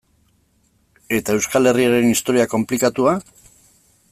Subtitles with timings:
[1.17, 3.15] Eta Euskal Herriaren historia konplikatua?